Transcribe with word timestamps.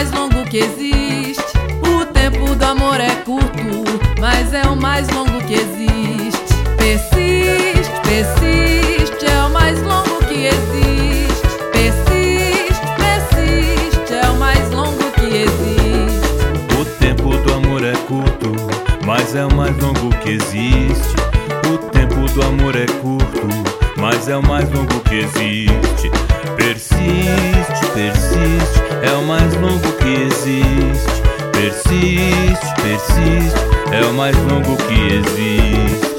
mais 0.00 0.12
longo 0.12 0.44
que 0.48 0.56
existe. 0.56 1.58
O 1.82 2.06
tempo 2.06 2.54
do 2.54 2.64
amor 2.64 2.98
é 2.98 3.10
curto, 3.16 3.84
mas 4.18 4.54
é 4.54 4.62
o 4.62 4.74
mais 4.74 5.06
longo 5.10 5.38
que 5.44 5.52
existe. 5.52 6.54
Persiste, 6.78 7.92
persiste, 8.02 9.26
é 9.26 9.44
o 9.44 9.50
mais 9.50 9.78
longo 9.82 10.24
que 10.24 10.46
existe. 10.46 11.42
Persiste, 11.72 12.80
persiste, 12.96 14.14
é 14.14 14.30
o 14.30 14.36
mais 14.36 14.70
longo 14.70 15.04
que 15.16 15.26
existe. 15.26 16.80
O 16.80 16.84
tempo 16.98 17.36
do 17.36 17.52
amor 17.52 17.84
é 17.84 17.92
curto, 18.08 18.56
mas 19.04 19.34
é 19.34 19.44
o 19.44 19.54
mais 19.54 19.76
longo 19.76 20.08
que 20.22 20.30
existe. 20.30 21.14
O 21.70 21.76
tempo 21.90 22.26
do 22.32 22.42
amor 22.42 22.74
é 22.74 22.86
curto, 22.86 23.48
mas 23.98 24.30
é 24.30 24.36
o 24.38 24.42
mais 24.42 24.66
longo 24.70 24.98
que 25.00 25.16
existe. 25.16 26.10
Persiste, 26.56 27.86
persiste, 27.92 28.80
é 29.02 29.12
o 29.12 29.22
mais 29.24 29.54
longo 29.56 29.89
que 30.00 30.22
existe. 30.24 31.20
Persiste, 31.52 32.74
persiste, 32.82 33.60
é 33.92 34.04
o 34.04 34.12
mais 34.14 34.36
longo 34.36 34.76
que 34.76 35.14
existe. 35.14 36.09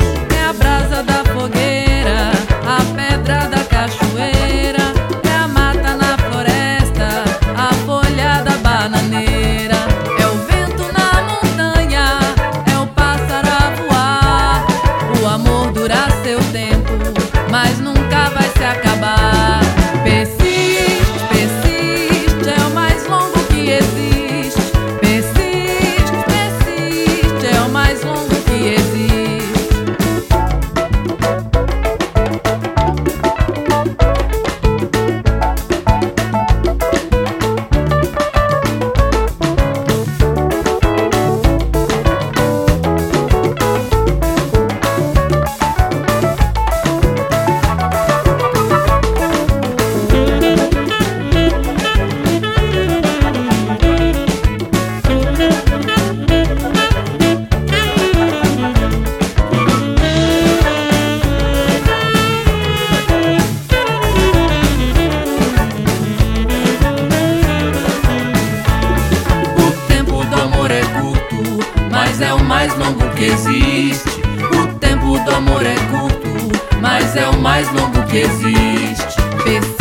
O 74.54 74.68
tempo 74.80 75.18
do 75.20 75.32
amor 75.32 75.66
é 75.66 75.76
curto, 75.90 76.62
mas 76.82 77.16
é 77.16 77.28
o 77.28 77.38
mais 77.40 77.68
longo 77.72 78.04
que 78.08 78.18
existe. 78.18 79.81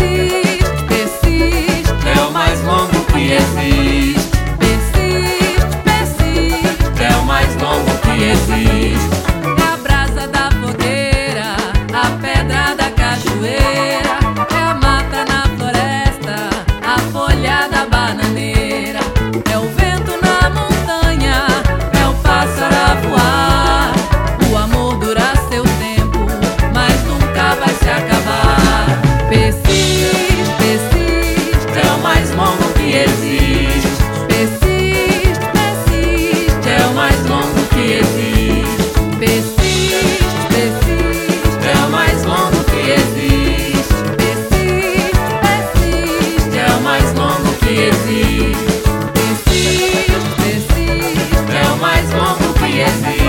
Yes, 52.81 53.20